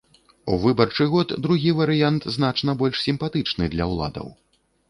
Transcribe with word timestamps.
У 0.53 0.55
выбарчы 0.63 1.05
год 1.11 1.33
другі 1.47 1.75
варыянт 1.81 2.27
значна 2.39 2.77
больш 2.83 2.97
сімпатычны 3.05 3.73
для 3.75 3.85
ўладаў. 3.93 4.27